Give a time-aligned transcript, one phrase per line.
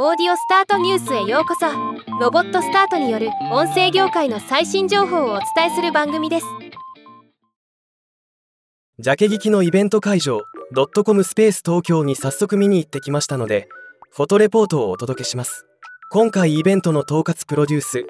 [0.00, 1.66] オーディオスタートニュースへようこそ。
[2.20, 6.46] ロボットスタートによる音声業界の最新情報をお伝えする番組です。
[9.00, 10.42] ジャケ聞きのイベント会場
[10.72, 13.66] ドットコムスペース東京に早速見に行ってきましたので
[14.12, 15.66] フォトレポートをお届けします。
[16.12, 18.06] 今回イベントの統括プロデュース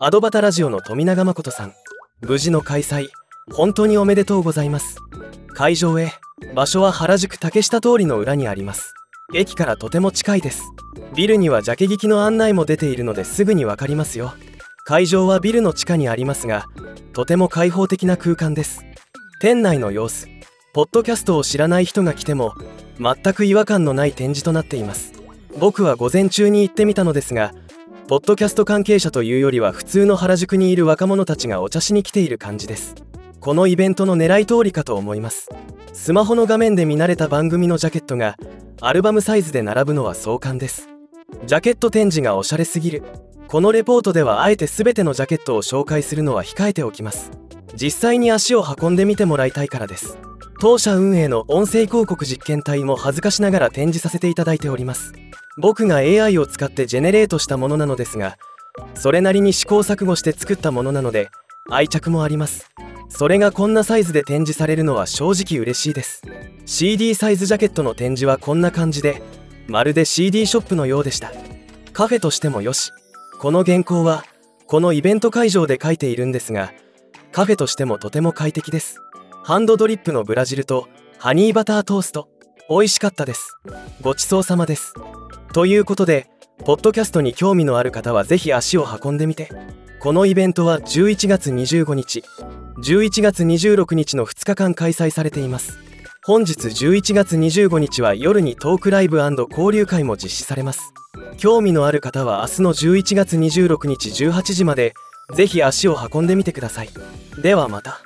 [0.00, 1.74] アドバタラジオの富永誠さん。
[2.22, 3.08] 無事の開催
[3.52, 4.96] 本当におめでとうございます。
[5.48, 6.10] 会場へ
[6.54, 8.94] 場所は原宿竹下通りの裏にあります。
[9.34, 10.72] 駅からとても近いです。
[11.14, 14.32] ビルにはジャケ聞きの案内も出ているのですぐにわかりますよ。
[14.86, 16.64] 会場はビルの地下にありますが
[17.12, 18.86] とても開放的な空間です。
[19.42, 20.28] 店内の様子
[20.72, 22.54] ポッドキャストを知らない人が来ても
[22.98, 25.12] 全く違和感のない展示となっています。
[25.58, 27.52] 僕は午前中に行ってみたのですが
[28.06, 32.94] ポッドキャスト関係者というよりは普通の原宿にいる若者たちがお茶しに来ている感じです。
[33.40, 35.50] このイベントの狙い通りかと思います。
[35.92, 38.38] スマホの画面で見慣れた番組のジャケットが
[38.80, 40.88] アルバムサイズで並ぶのは壮観です。
[41.46, 43.02] ジャケット展示がおしゃれすぎる。
[43.48, 47.32] このレポートではあえて全てのジャケットを紹介するのは控えておきます。
[47.74, 50.16] 実際に足を運んでみてもらいたいからです。
[50.60, 55.12] 当社運営の音声広告実験体も恥ずかしながら展示させていただいております。
[55.56, 58.38] 僕が AI を使ってジェネレートしたものなのですが
[58.94, 61.30] それなりに試行錯誤して作ったものなので
[61.68, 62.70] 愛着もあります。
[63.08, 66.22] それがこんなサイズで展示されるのは正直嬉しいです。
[66.70, 69.22] CD サイズジャケットの展示はこんな感じで
[69.68, 71.32] まるで CD ショップのようでした。
[71.94, 72.92] カフェとしてもよし
[73.40, 74.22] この原稿は
[74.66, 76.74] このイベント会場で書いているんですが
[77.32, 79.00] カフェとしてもとても快適です。
[79.42, 82.28] ハンドドリップのブラジルとハニーバタートースト
[82.68, 83.56] 美味しかったです。
[84.02, 84.92] ごちそうさまです。
[85.54, 86.28] ということで
[86.66, 89.48] ポッドキャストに興味のある方はぜひ足を運んでみて。
[90.00, 92.22] このイベントは11月25日
[92.84, 95.87] 11月26日の2日間開催されています。
[96.28, 100.92] 本日11月25日は夜にトークライブ交流会も実施されます。
[101.38, 104.92] 興味のある方は明日の11月26日18時まで
[105.32, 106.90] ぜひ足を運んでみてください。
[107.40, 108.02] ではまた。